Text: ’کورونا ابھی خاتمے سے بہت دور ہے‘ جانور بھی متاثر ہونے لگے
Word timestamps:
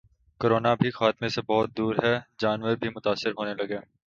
’کورونا 0.41 0.69
ابھی 0.71 0.89
خاتمے 0.91 1.27
سے 1.29 1.41
بہت 1.49 1.69
دور 1.77 1.93
ہے‘ 2.03 2.15
جانور 2.41 2.75
بھی 2.81 2.89
متاثر 2.95 3.31
ہونے 3.37 3.53
لگے 3.55 3.75